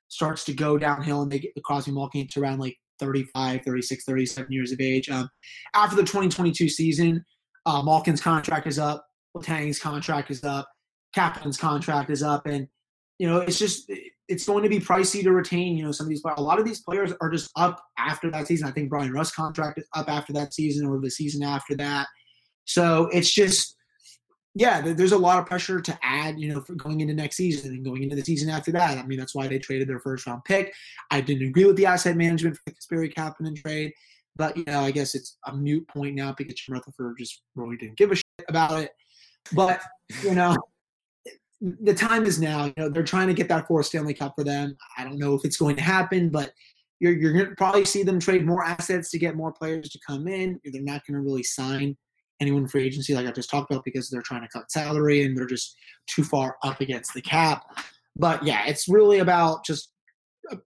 [0.08, 4.04] starts to go downhill and they get the Crosby Malkin to around like 35, 36,
[4.04, 5.08] 37 years of age.
[5.08, 5.28] Um,
[5.74, 7.24] after the 2022 season,
[7.66, 9.06] uh, Malkin's contract is up.
[9.36, 10.68] Letang's contract is up,
[11.16, 12.68] Kapanen's contract is up, and
[13.18, 13.90] you know it's just
[14.28, 15.76] it's going to be pricey to retain.
[15.76, 18.46] You know some of these a lot of these players are just up after that
[18.46, 18.68] season.
[18.68, 22.06] I think Brian Rust contract is up after that season or the season after that.
[22.64, 23.76] So it's just
[24.58, 27.74] yeah, there's a lot of pressure to add, you know, for going into next season
[27.74, 28.96] and going into the season after that.
[28.96, 30.72] I mean, that's why they traded their first round pick.
[31.10, 33.92] I didn't agree with the asset management for the Kasperi Kapanen trade,
[34.34, 37.98] but you know, I guess it's a mute point now because Rutherford just really didn't
[37.98, 38.92] give a shit about it.
[39.52, 39.80] But
[40.22, 40.56] you know,
[41.60, 42.66] the time is now.
[42.66, 44.76] You know, they're trying to get that fourth Stanley Cup for them.
[44.96, 46.52] I don't know if it's going to happen, but
[47.00, 49.98] you're you're going to probably see them trade more assets to get more players to
[50.06, 50.60] come in.
[50.64, 51.96] They're not going to really sign
[52.40, 55.36] anyone for agency like I just talked about because they're trying to cut salary and
[55.36, 55.74] they're just
[56.06, 57.64] too far up against the cap.
[58.14, 59.92] But yeah, it's really about just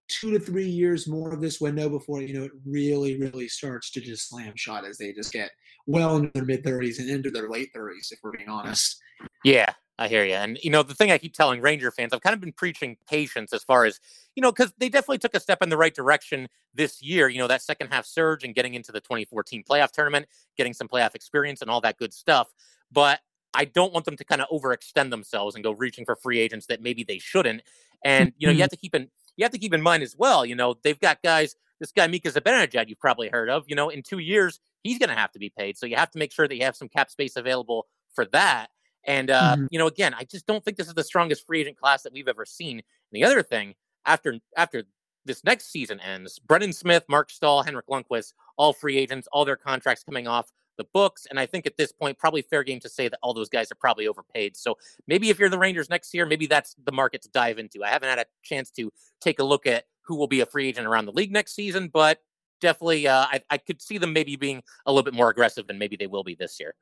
[0.09, 3.91] two to three years more of this window before you know it really really starts
[3.91, 5.51] to just slam shot as they just get
[5.87, 9.01] well into their mid 30s and into their late 30s if we're being honest
[9.45, 12.21] yeah i hear you and you know the thing i keep telling ranger fans i've
[12.21, 14.01] kind of been preaching patience as far as
[14.35, 17.39] you know because they definitely took a step in the right direction this year you
[17.39, 21.15] know that second half surge and getting into the 2014 playoff tournament getting some playoff
[21.15, 22.49] experience and all that good stuff
[22.93, 23.21] but
[23.55, 26.67] I don't want them to kind of overextend themselves and go reaching for free agents
[26.67, 27.63] that maybe they shouldn't.
[28.05, 28.63] And you know, you mm-hmm.
[28.63, 31.01] have to keep in you have to keep in mind as well, you know, they've
[31.01, 34.61] got guys, this guy Mika Zibanejad you've probably heard of, you know, in two years,
[34.83, 35.77] he's going to have to be paid.
[35.77, 38.69] So you have to make sure that you have some cap space available for that.
[39.05, 39.67] And, uh, mm-hmm.
[39.71, 42.13] you know, again, I just don't think this is the strongest free agent class that
[42.13, 42.73] we've ever seen.
[42.73, 44.85] And the other thing, after after
[45.25, 49.57] this next season ends, Brendan Smith, Marc Staal, Henrik Lundqvist, all free agents, all their
[49.57, 51.27] contracts coming off the books.
[51.29, 53.71] And I think at this point, probably fair game to say that all those guys
[53.71, 54.57] are probably overpaid.
[54.57, 57.85] So maybe if you're the Rangers next year, maybe that's the market to dive into.
[57.85, 58.91] I haven't had a chance to
[59.21, 61.89] take a look at who will be a free agent around the league next season,
[61.93, 62.19] but
[62.61, 65.79] definitely uh, I, I could see them maybe being a little bit more aggressive than
[65.79, 66.75] maybe they will be this year.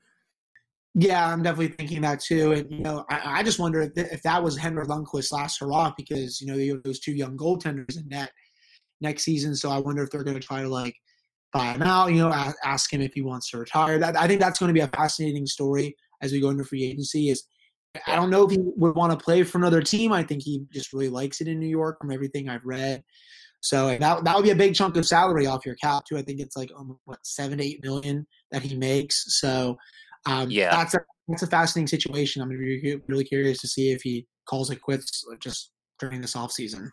[0.94, 2.52] Yeah, I'm definitely thinking that too.
[2.52, 5.92] And you know, I, I just wonder if, if that was Henrik Lundqvist's last hurrah
[5.96, 8.32] because you know you have those two young goaltenders in net
[9.00, 9.54] next season.
[9.54, 10.96] So I wonder if they're going to try to like
[11.52, 13.98] buy him out, you know, ask him if he wants to retire.
[13.98, 16.84] That, I think that's going to be a fascinating story as we go into free
[16.84, 17.30] agency.
[17.30, 17.44] Is
[18.06, 20.12] I don't know if he would want to play for another team.
[20.12, 23.02] I think he just really likes it in New York from everything I've read.
[23.60, 26.16] So that that would be a big chunk of salary off your cap too.
[26.16, 29.24] I think it's like um, what seven to eight million that he makes.
[29.40, 29.76] So
[30.26, 32.42] um, yeah, that's a that's a fascinating situation.
[32.42, 36.52] I'm really, really curious to see if he calls it quits just during this off
[36.52, 36.90] season.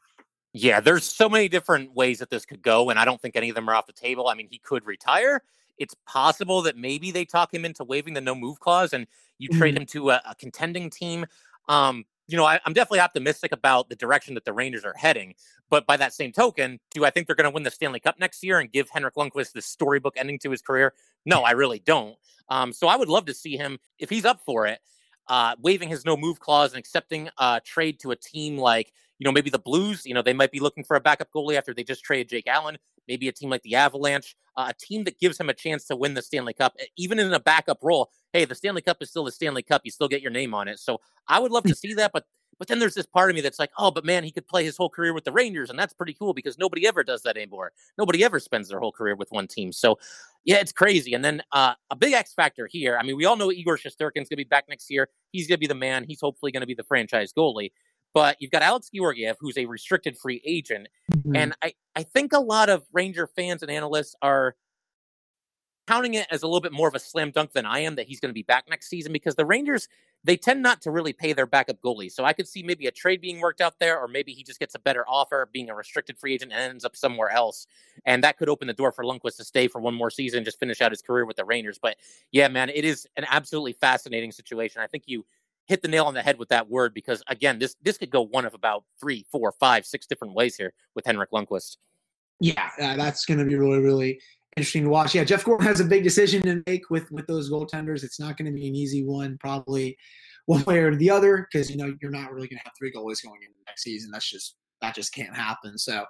[0.54, 3.49] Yeah, there's so many different ways that this could go, and I don't think any
[3.49, 4.28] of them are off the table.
[4.28, 5.41] I mean, he could retire.
[5.78, 9.49] It's possible that maybe they talk him into waiving the no move clause and you
[9.49, 9.60] mm-hmm.
[9.60, 11.25] trade him to a, a contending team.
[11.67, 15.36] Um, you know, I, am definitely optimistic about the direction that the Rangers are heading.
[15.70, 18.20] But by that same token, do I think they're going to win the Stanley Cup
[18.20, 20.94] next year and give Henrik Lundqvist the storybook ending to his career?
[21.26, 22.16] No, I really don't.
[22.50, 24.80] Um, so I would love to see him, if he's up for it,
[25.28, 29.26] uh, waiving his no move clause and accepting a trade to a team like you
[29.26, 31.74] know, maybe the Blues, you know, they might be looking for a backup goalie after
[31.74, 32.78] they just traded Jake Allen.
[33.08, 35.96] Maybe a team like the Avalanche, uh, a team that gives him a chance to
[35.96, 38.10] win the Stanley Cup, even in a backup role.
[38.34, 39.82] Hey, the Stanley Cup is still the Stanley Cup.
[39.86, 40.80] You still get your name on it.
[40.80, 42.26] So I would love to see that, but
[42.58, 44.63] but then there's this part of me that's like, oh, but man, he could play
[44.63, 47.36] his whole career with the Rangers, and that's pretty cool because nobody ever does that
[47.38, 47.72] anymore.
[47.98, 49.72] Nobody ever spends their whole career with one team.
[49.72, 50.00] So,
[50.46, 51.13] yeah, it's crazy.
[51.13, 52.98] And then uh, a big X factor here.
[52.98, 55.10] I mean, we all know Igor Shesterkin's going to be back next year.
[55.32, 56.06] He's going to be the man.
[56.08, 57.72] He's hopefully going to be the franchise goalie.
[58.15, 60.88] But you've got Alex Georgiev, who's a restricted free agent.
[61.12, 61.38] Mhm.
[61.38, 64.56] And I, I think a lot of Ranger fans and analysts are
[65.86, 68.08] counting it as a little bit more of a slam dunk than I am that
[68.08, 69.89] he's going to be back next season because the Rangers,
[70.23, 72.13] they tend not to really pay their backup goalies.
[72.13, 74.60] So I could see maybe a trade being worked out there, or maybe he just
[74.60, 77.67] gets a better offer being a restricted free agent and ends up somewhere else.
[78.06, 80.58] And that could open the door for Lundqvist to stay for one more season just
[80.58, 81.78] finish out his career with the Rangers.
[81.80, 81.97] But
[82.32, 84.82] yeah, man, it is an absolutely fascinating situation.
[84.82, 85.25] I think you
[85.65, 88.21] hit the nail on the head with that word because again, this this could go
[88.21, 91.78] one of about three, four, five, six different ways here with Henrik Lundqvist.
[92.39, 94.19] Yeah, uh, that's going to be really, really
[94.58, 95.15] interesting to watch.
[95.15, 98.04] Yeah, Jeff Gorton has a big decision to make with with those goaltenders.
[98.04, 99.97] It's not going to be an easy one, probably
[100.45, 102.91] one way or the other, because you know you're not really going to have three
[102.91, 104.12] goalies going into next season.
[104.12, 105.78] That's just that just can't happen.
[105.78, 106.06] So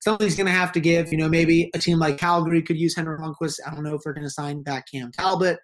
[0.00, 1.12] something's going to have to give.
[1.12, 3.60] You know, maybe a team like Calgary could use Henrik Lundqvist.
[3.66, 5.58] I don't know if they're going to sign back Cam Talbot.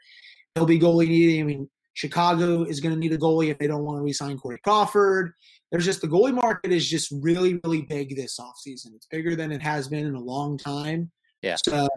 [0.54, 1.40] He'll be goalie needing.
[1.40, 4.36] I mean, Chicago is going to need a goalie if they don't want to re-sign
[4.36, 5.32] Corey Crawford.
[5.70, 8.94] There's just the goalie market is just really, really big this offseason.
[8.94, 11.10] It's bigger than it has been in a long time.
[11.42, 11.56] Yeah.
[11.64, 11.88] So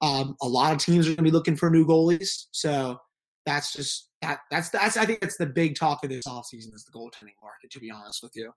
[0.00, 2.46] um, a lot of teams are going to be looking for new goalies.
[2.52, 2.98] So
[3.46, 4.40] that's just that.
[4.50, 7.70] That's that's I think that's the big talk of this offseason is the goaltending market.
[7.70, 8.52] To be honest with you.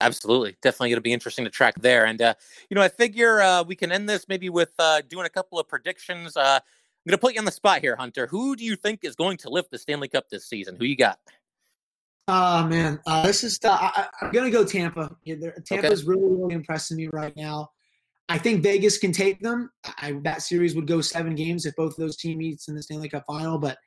[0.00, 0.56] Absolutely.
[0.62, 2.06] Definitely going to be interesting to track there.
[2.06, 2.34] And, uh,
[2.70, 5.58] you know, I figure uh, we can end this maybe with uh, doing a couple
[5.58, 6.38] of predictions.
[7.06, 8.26] I'm going to put you on the spot here, Hunter.
[8.26, 10.76] Who do you think is going to lift the Stanley Cup this season?
[10.78, 11.18] Who you got?
[12.28, 13.58] Oh man, uh, this is.
[13.64, 15.16] I, I- I'm gonna go Tampa.
[15.66, 17.70] Tampa's really, really impressing me right now.
[18.28, 19.70] I think Vegas can take them.
[19.98, 22.82] I, that series would go seven games if both of those teams meets in the
[22.82, 23.58] Stanley Cup final.
[23.58, 23.78] But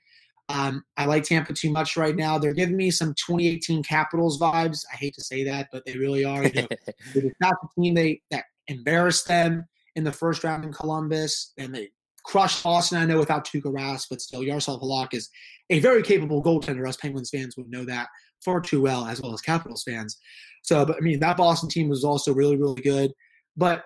[0.50, 2.38] um, I like Tampa too much right now.
[2.38, 4.84] They're giving me some 2018 Capitals vibes.
[4.92, 6.44] I hate to say that, but they really are.
[6.44, 6.68] You know,
[7.14, 9.64] they not the team they that embarrassed them
[9.96, 11.92] in the first round in Columbus, and they
[12.24, 12.98] crushed Boston.
[12.98, 15.30] I know without Tuukka Rask, but still, Yaroslav Halak is
[15.70, 16.88] a very capable goaltender.
[16.88, 18.08] Us Penguins fans would know that
[18.44, 20.18] far too well, as well as Capitals fans.
[20.62, 23.12] So, but I mean, that Boston team was also really, really good.
[23.56, 23.84] But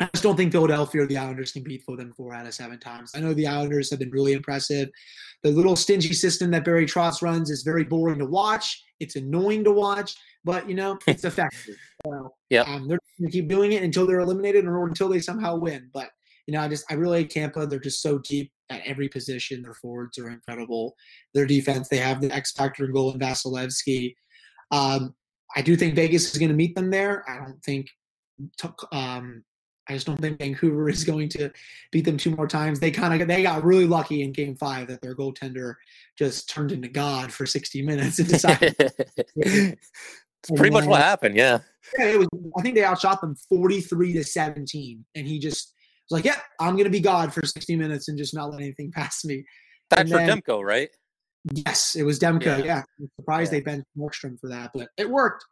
[0.00, 2.78] I just don't think Philadelphia or the Islanders can beat them four out of seven
[2.78, 3.12] times.
[3.14, 4.88] I know the Islanders have been really impressive.
[5.42, 8.84] The little stingy system that Barry Trotz runs is very boring to watch.
[9.00, 11.76] It's annoying to watch, but you know, it's effective.
[12.06, 15.18] So, yeah, um, they're going to keep doing it until they're eliminated or until they
[15.18, 15.90] somehow win.
[15.92, 16.10] But
[16.48, 17.66] you know, I just I really like Tampa.
[17.66, 19.60] They're just so deep at every position.
[19.60, 20.94] Their forwards are incredible.
[21.34, 24.14] Their defense, they have the X factor in goal and Vasilevskiy.
[24.70, 25.14] Um,
[25.54, 27.22] I do think Vegas is going to meet them there.
[27.28, 27.88] I don't think.
[28.92, 29.44] Um,
[29.90, 31.50] I just don't think Vancouver is going to
[31.92, 32.80] beat them two more times.
[32.80, 35.74] They kind of they got really lucky in Game Five that their goaltender
[36.16, 38.74] just turned into God for 60 minutes and decided.
[39.36, 39.76] it's
[40.56, 41.36] pretty much what happened.
[41.36, 41.58] Yeah.
[41.98, 42.28] Yeah, it was.
[42.56, 45.74] I think they outshot them 43 to 17, and he just
[46.10, 48.60] was like, "Yeah, I'm going to be God for 60 minutes and just not let
[48.60, 49.44] anything pass me."
[49.90, 50.90] That's for Demko, right?
[51.54, 52.58] Yes, it was Demko.
[52.58, 52.64] Yeah.
[52.64, 53.58] Yeah, I'm surprised Yeah.
[53.58, 55.44] they benched Markstrom for that, but it worked.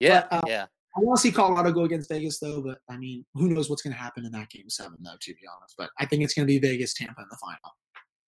[0.00, 0.26] Yeah.
[0.30, 0.66] uh, yeah.
[0.96, 3.82] I want to see Colorado go against Vegas though, but I mean, who knows what's
[3.82, 5.14] going to happen in that game seven though?
[5.20, 7.76] To be honest, but I think it's going to be Vegas Tampa in the final.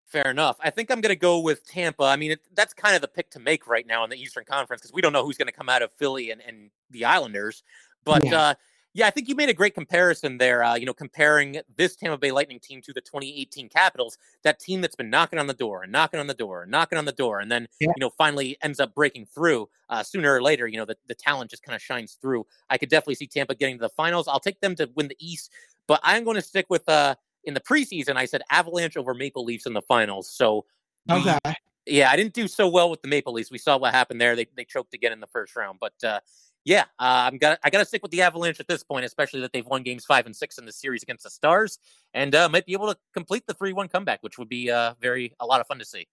[0.07, 0.57] Fair enough.
[0.61, 2.03] I think I'm going to go with Tampa.
[2.05, 4.45] I mean, it, that's kind of the pick to make right now in the Eastern
[4.45, 7.05] Conference because we don't know who's going to come out of Philly and, and the
[7.05, 7.63] Islanders.
[8.05, 8.39] But Yeah.
[8.41, 8.55] uh,
[8.95, 10.65] yeah, I think you made a great comparison there.
[10.65, 14.81] Uh, you know, comparing this Tampa Bay Lightning team to the 2018 Capitals, that team
[14.81, 17.13] that's been knocking on the door and knocking on the door and knocking on the
[17.13, 17.89] door, and then Yeah.
[17.97, 19.69] you know finally ends up breaking through.
[19.89, 22.47] Uh, sooner or later, you know, the, the talent just kind of shines through.
[22.71, 24.27] I could definitely see Tampa getting to the finals.
[24.29, 25.51] I'll take them to win the East,
[25.87, 28.17] but I'm going to stick with uh, in the preseason.
[28.17, 30.29] I said Avalanche over Maple Leafs in the finals.
[30.31, 30.65] So
[31.07, 31.55] the- Okay.
[31.87, 33.51] yeah, I didn't do so well with the Maple Leafs.
[33.51, 34.35] We saw what happened there.
[34.37, 35.79] They they choked again in the first round.
[35.81, 36.21] But uh,
[36.69, 39.41] yeah, uh, I'm got I got to stick with the Avalanche at this point, especially
[39.41, 41.79] that they've won games five and six in the series against the Stars,
[42.13, 44.93] and uh, might be able to complete the three one comeback, which would be uh,
[45.01, 46.07] very a lot of fun to see.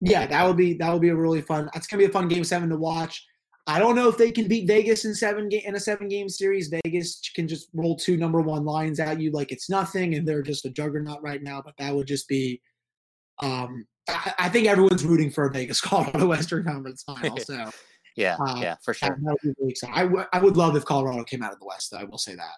[0.00, 1.68] Yeah, that would be that would be a really fun.
[1.74, 3.26] That's to be a fun game seven to watch.
[3.66, 6.30] I don't know if they can beat Vegas in seven ga- in a seven game
[6.30, 6.72] series.
[6.82, 10.40] Vegas can just roll two number one lines at you like it's nothing, and they're
[10.40, 11.60] just a juggernaut right now.
[11.62, 12.62] But that would just be.
[13.42, 17.36] Um, I, I think everyone's rooting for a Vegas Colorado Western Conference final.
[17.44, 17.70] So
[18.16, 19.94] Yeah, Uh, yeah, for sure, that would really exciting.
[19.96, 21.90] I, w- I would love if Colorado came out of the West.
[21.90, 22.52] Though I will say that.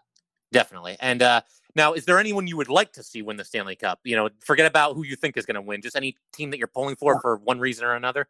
[0.53, 0.97] definitely.
[1.01, 1.41] And uh,
[1.75, 4.01] now, is there anyone you would like to see win the Stanley Cup?
[4.05, 5.81] You know, forget about who you think is going to win.
[5.83, 8.29] Just any team that you're pulling for for one reason or another.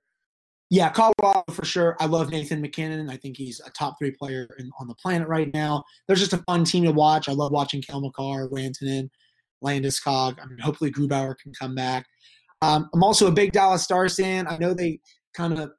[0.69, 1.97] Yeah, Colorado for sure.
[2.01, 3.09] I love Nathan MacKinnon.
[3.09, 5.85] I think he's a top three player in, on the planet right now.
[6.07, 7.29] They're just a fun team to watch.
[7.29, 9.09] I love watching Cale Makar, Rantanen,
[9.65, 10.39] Landeskog.
[10.43, 12.07] I mean, hopefully Grubauer can come back.
[12.63, 14.49] Um, I'm also a big Dallas Stars fan.
[14.49, 14.99] I know they
[15.35, 15.71] kind of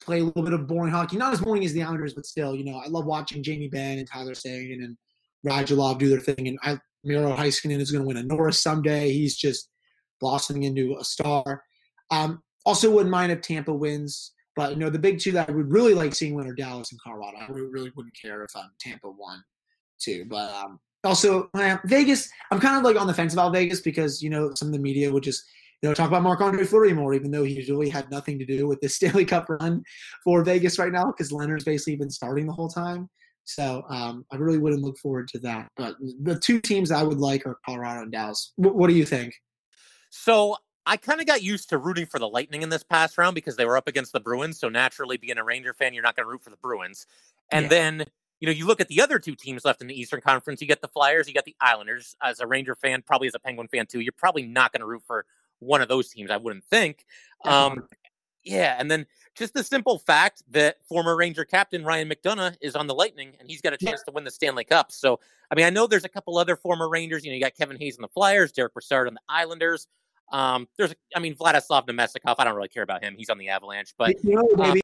[0.00, 2.54] play a little bit of boring hockey, not as boring as the Islanders, but still,
[2.54, 4.96] you know, I love watching Jamie Benn and Tyler Seguin and
[5.46, 6.48] Radulov do their thing.
[6.48, 9.12] And I, Miro Heiskanen is going to win a Norris someday.
[9.12, 9.68] He's just
[10.20, 11.62] blossoming into a star.
[12.10, 15.52] Um, also, wouldn't mind if Tampa wins, But you know, the big two that I
[15.52, 17.38] would really like seeing win are Dallas and Colorado.
[17.38, 19.42] I really wouldn't care if um, Tampa won
[19.98, 20.26] too.
[20.28, 24.22] But um, also uh, Vegas, I'm kind of like on the fence about Vegas because
[24.22, 25.44] you know some of the media would just
[25.82, 28.44] you know talk about Marc Andre Fleury more, even though he really had nothing to
[28.44, 29.82] do with the Stanley Cup run
[30.22, 33.08] for Vegas right now because Lehner's basically been starting the whole time.
[33.44, 35.70] So um, I really wouldn't look forward to that.
[35.76, 38.52] But the two teams I would like are Colorado and Dallas.
[38.58, 39.34] W- what do you think?
[40.10, 43.34] So I kind of got used to rooting for the Lightning in this past round
[43.34, 44.60] because they were up against the Bruins.
[44.60, 47.06] So naturally, being a Ranger fan, you're not going to root for the Bruins.
[47.50, 47.68] And yeah.
[47.68, 48.04] then
[48.40, 50.60] you know, you look at the other two teams left in the Eastern Conference.
[50.62, 52.16] You get the Flyers, you got the Islanders.
[52.22, 54.86] As a Ranger fan, probably as a Penguin fan too, you're probably not going to
[54.86, 55.26] root for
[55.60, 56.30] one of those teams.
[56.30, 57.06] I wouldn't think.
[57.44, 57.86] Um,
[58.42, 62.86] yeah, and then just the simple fact that former Ranger captain Ryan McDonagh is on
[62.86, 64.92] the Lightning and he's got a chance to win the Stanley Cup.
[64.92, 65.20] So,
[65.50, 67.24] I mean, I know there's a couple other former Rangers.
[67.24, 69.86] You know, you got Kevin Hayes on the Flyers, Derick Brassard on the Islanders.
[70.32, 72.36] Um, there's, I mean, Vladislav Namestnikov.
[72.38, 73.14] I don't really care about him.
[73.16, 74.78] He's on the Avalanche, but you know, um,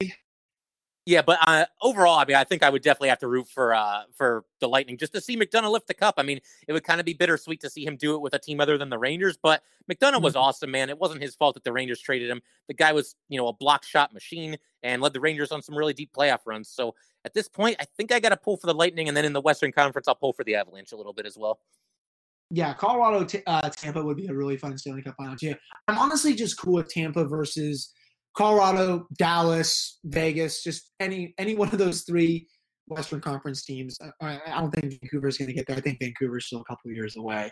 [1.07, 3.73] yeah, but uh, overall, I mean, I think I would definitely have to root for
[3.73, 6.15] uh, for the Lightning just to see McDonagh lift the cup.
[6.19, 8.41] I mean, it would kind of be bittersweet to see him do it with a
[8.41, 9.39] team other than the Rangers.
[9.41, 10.25] But McDonagh mm-hmm.
[10.25, 10.91] was awesome, man.
[10.91, 12.43] It wasn't his fault that the Rangers traded him.
[12.67, 15.77] The guy was, you know, a block shot machine and led the Rangers on some
[15.77, 16.69] really deep playoff runs.
[16.69, 19.25] So at this point, I think I got to pull for the Lightning, and then
[19.25, 21.61] in the Western Conference, I'll pull for the Avalanche a little bit as well.
[22.51, 25.55] Yeah, Colorado uh, Tampa would be a really fun Stanley Cup final too.
[25.89, 27.93] I'm honestly just cool with Tampa versus
[28.37, 32.47] Colorado, Dallas, Vegas, just any any one of those three
[32.87, 33.99] Western Conference teams.
[34.21, 35.77] I, I don't think Vancouver's going to get there.
[35.77, 37.51] I think Vancouver's still a couple years away.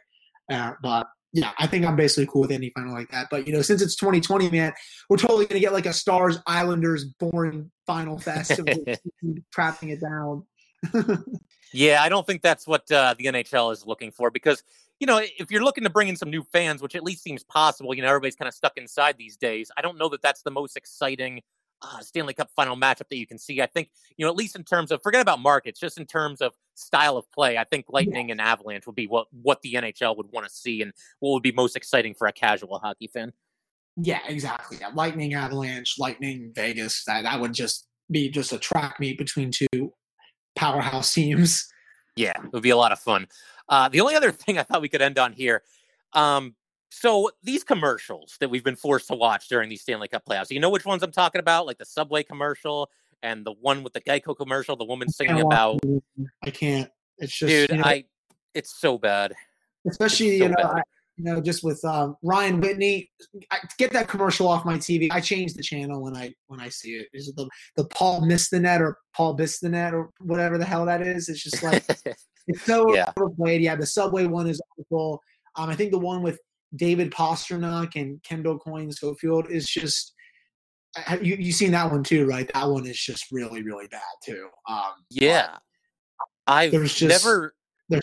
[0.50, 3.28] Uh, but yeah, I think I'm basically cool with any final like that.
[3.30, 4.72] But you know, since it's 2020, man,
[5.08, 8.68] we're totally going to get like a Stars Islanders boring final fest of
[9.52, 10.44] trapping it down.
[11.72, 14.62] yeah, I don't think that's what uh, the NHL is looking for because
[15.04, 17.44] you know, if you're looking to bring in some new fans, which at least seems
[17.44, 19.70] possible, you know, everybody's kind of stuck inside these days.
[19.76, 21.42] I don't know that that's the most exciting
[21.82, 23.60] uh, Stanley Cup final matchup that you can see.
[23.60, 26.40] I think, you know, at least in terms of forget about markets, just in terms
[26.40, 30.16] of style of play, I think Lightning and Avalanche would be what what the NHL
[30.16, 33.34] would want to see and what would be most exciting for a casual hockey fan.
[33.98, 34.78] Yeah, exactly.
[34.80, 34.88] Yeah.
[34.94, 37.04] Lightning, Avalanche, Lightning, Vegas.
[37.04, 39.92] That that would just be just a track meet between two
[40.56, 41.68] powerhouse teams.
[42.16, 43.26] Yeah, it would be a lot of fun.
[43.68, 45.62] Uh, the only other thing I thought we could end on here.
[46.12, 46.54] Um,
[46.90, 50.60] so these commercials that we've been forced to watch during these Stanley Cup playoffs, you
[50.60, 51.66] know which ones I'm talking about?
[51.66, 52.88] Like the Subway commercial
[53.22, 55.80] and the one with the Geico commercial, the woman singing about.
[56.44, 56.88] I can't.
[57.18, 57.70] It's just, dude.
[57.70, 58.04] You know, I.
[58.54, 59.34] It's so bad.
[59.88, 60.82] Especially so you know, I,
[61.16, 63.10] you know, just with um, Ryan Whitney,
[63.50, 65.08] I, get that commercial off my TV.
[65.10, 67.08] I change the channel when I when I see it.
[67.12, 70.58] Is it the the Paul missed the net or Paul missed the net or whatever
[70.58, 71.28] the hell that is?
[71.28, 71.84] It's just like
[72.46, 73.12] it's so yeah.
[73.16, 73.62] overplayed.
[73.62, 75.20] Yeah, the subway one is awful.
[75.56, 76.38] Um, I think the one with
[76.76, 80.14] David Pastrnak and Kendall Coyne Schofield is just
[81.20, 82.50] you you seen that one too, right?
[82.52, 84.48] That one is just really really bad too.
[84.68, 85.58] Um, yeah,
[86.46, 87.54] I've just, never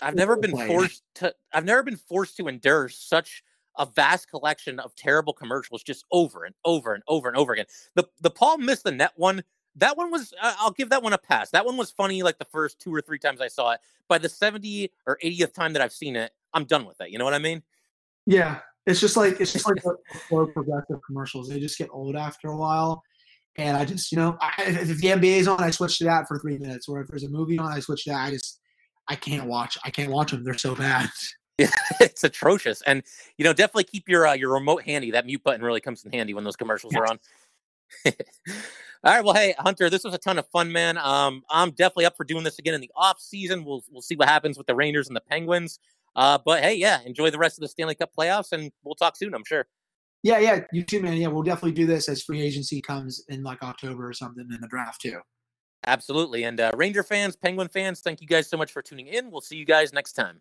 [0.02, 3.42] I've never been forced to I've never been forced to endure such
[3.78, 7.66] a vast collection of terrible commercials just over and over and over and over again.
[7.94, 9.42] The the Paul missed the net one
[9.76, 11.50] that one was I'll give that one a pass.
[11.50, 13.80] That one was funny like the first two or three times I saw it.
[14.08, 17.10] By the 70 or 80th time that I've seen it, I'm done with it.
[17.10, 17.62] You know what I mean?
[18.26, 18.60] Yeah.
[18.86, 19.82] It's just like it's just like
[20.28, 21.48] slow progressive commercials.
[21.48, 23.02] They just get old after a while.
[23.56, 26.38] And I just, you know, I, if the NBA's on, I switch to that for
[26.38, 26.88] three minutes.
[26.88, 28.24] Or if there's a movie on, I switch to that.
[28.24, 28.60] I just
[29.08, 29.76] I can't watch.
[29.84, 30.44] I can't watch them.
[30.44, 31.08] They're so bad.
[31.58, 31.68] Yeah,
[32.00, 32.80] it's atrocious.
[32.86, 33.02] And
[33.36, 35.10] you know, definitely keep your uh, your remote handy.
[35.10, 37.00] That mute button really comes in handy when those commercials yeah.
[37.00, 37.20] are on.
[39.04, 39.24] All right.
[39.24, 40.96] Well, hey, Hunter, this was a ton of fun, man.
[40.96, 43.64] Um, I'm definitely up for doing this again in the off season.
[43.64, 45.78] We'll we'll see what happens with the Rangers and the Penguins.
[46.14, 49.16] Uh, but hey, yeah, enjoy the rest of the Stanley Cup playoffs, and we'll talk
[49.16, 49.34] soon.
[49.34, 49.66] I'm sure.
[50.22, 51.16] Yeah, yeah, you too, man.
[51.16, 54.60] Yeah, we'll definitely do this as free agency comes in like October or something in
[54.60, 55.20] the draft too.
[55.84, 56.44] Absolutely.
[56.44, 59.32] And uh, Ranger fans, Penguin fans, thank you guys so much for tuning in.
[59.32, 60.40] We'll see you guys next time.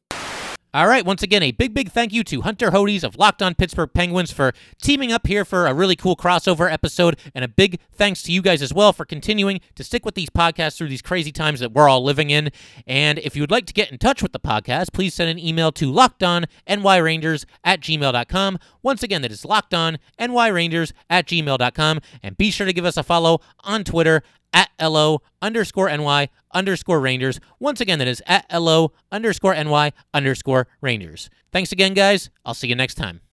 [0.73, 3.53] All right, once again, a big, big thank you to Hunter Hodes of Locked On
[3.53, 7.19] Pittsburgh Penguins for teaming up here for a really cool crossover episode.
[7.35, 10.29] And a big thanks to you guys as well for continuing to stick with these
[10.29, 12.51] podcasts through these crazy times that we're all living in.
[12.87, 15.37] And if you would like to get in touch with the podcast, please send an
[15.37, 18.59] email to lockedonnyrangers at gmail.com.
[18.81, 21.99] Once again, that is lockedonnyrangers at gmail.com.
[22.23, 24.23] And be sure to give us a follow on Twitter
[24.53, 27.39] at LO underscore NY underscore Rangers.
[27.59, 31.29] Once again, that is at LO underscore NY underscore Rangers.
[31.51, 32.29] Thanks again, guys.
[32.45, 33.21] I'll see you next time.